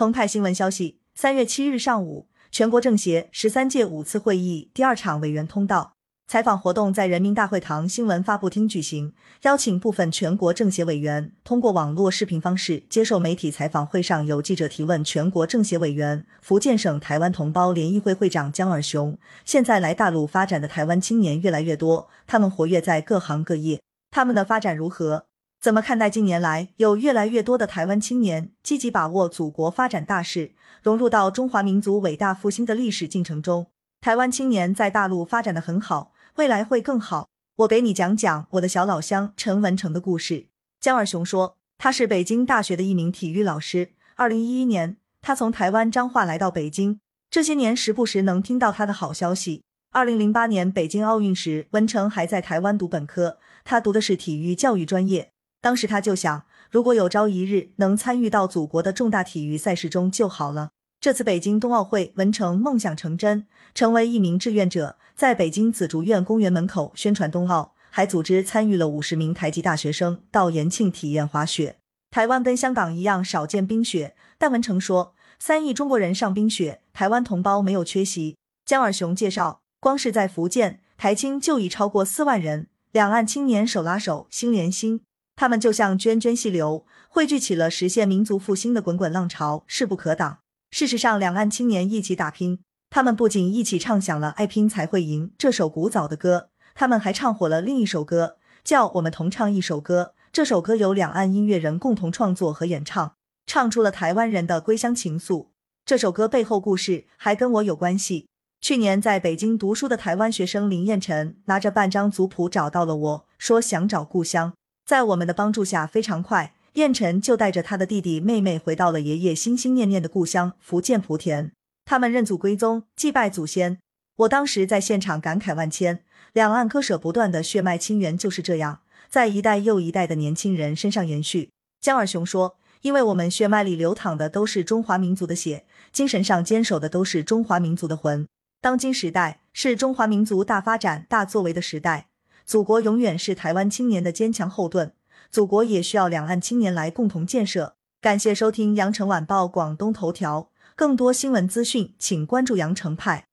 [0.00, 5.92] 澎湃新闻消息，三月七日上午，全国政协十三届五次会议第二场委员通道
[6.26, 13.86] 采访活动在人民大会堂新闻发布厅举行，邀请部分全国政协委员通过网络视频方式接受媒体采访。
[13.86, 25.26] 会上有记者提问，全国政协委员、福建省台湾同胞联谊会会长江尔雄，现在来大陆发展的台湾青年越来越多，他们活跃在各行各业，他们的发展如何？
[25.60, 30.52] 怎么看待近年来有越来越多的台湾青年积极把握祖国发展大势，
[30.82, 33.66] 融入到中华民族伟大复兴的历史进程中？
[34.00, 37.28] 台湾青年在大陆发展的很好，未来会更好。
[37.56, 40.46] 我给你讲讲我的小老乡陈文成的故事。
[40.80, 43.90] 江二雄说，他是北京大学的一名体育老师。
[44.14, 49.62] 二零一一年，他从台湾彰化来到北京，这些年时不时能听到他的好消息。
[49.92, 55.32] 二零零八年北京奥运时，文成还在台湾读本科，他读的是体育教育专业。
[55.60, 60.70] 当时他就想，如果有朝一日能参与到祖国的重大体育赛事中就好了。
[61.00, 71.76] 这次北京冬奥会，文成梦想成真，成为一名志愿者，在北京紫竹院公园门口宣传冬奥，还组织参与了五十名台籍大学生到延庆体验滑雪。
[72.10, 78.36] 台湾跟香港一样少见冰雪，但文成说，三亿中国人上冰雪，台湾同胞没有缺席。
[78.64, 85.00] 江尔雄介绍，光是在福建台青就已超过四万人，两岸青年手拉手，心连心。
[85.40, 90.40] 他们就像涓涓细流，汇聚起了实现民族复兴的滚滚浪潮，势不可挡。
[90.70, 92.58] 事实上，两岸青年一起打拼，
[92.90, 100.12] 他们不仅一起唱响了“爱拼才会赢”这首古早的歌，他们还唱火了另一首歌，叫《我们同唱一首歌》。
[100.30, 103.14] 这首歌由两岸音乐人共同创作和演唱，
[103.46, 105.46] 唱出了台湾人的归乡情愫。
[105.86, 108.28] 这首歌背后故事还跟我有关系。
[108.60, 114.52] 去年在北京读书的台湾学生林彦辰，拿着半张族谱找到了我，说想找故乡。
[114.90, 121.52] 在我们的帮助下，非常快，燕晨就带着他的弟弟妹妹回到了爷爷心心念念的故乡福建莆田。
[121.84, 123.78] 他们认祖归宗，祭拜祖先。
[124.16, 126.02] 我当时在现场感慨万千，
[126.32, 131.50] 两岸割舍不断的血脉亲缘就是这样，在一代又一代的年轻人身上延续。
[131.80, 138.26] 江尔雄说：“因为我们血脉里流淌的都是中华民族的血，精神上坚守的都是中华民族的魂。
[138.60, 142.08] 当今时代是中华民族大发展、大作为的时代。”
[142.50, 144.90] 祖国永远是台湾青年的坚强后盾，
[145.30, 147.76] 祖国也需要两岸青年来共同建设。
[148.00, 153.29] 感谢收听羊城晚报广东头条，更多新闻资讯，请关注羊城派。